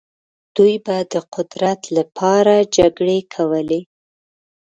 دوی 0.55 0.75
به 0.85 0.97
د 1.13 1.15
قدرت 1.33 1.81
لپاره 1.97 2.55
جګړې 2.77 3.19
کولې. 3.33 3.81